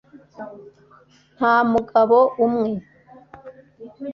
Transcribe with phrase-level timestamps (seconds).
[1.35, 2.71] nta mugabo umwe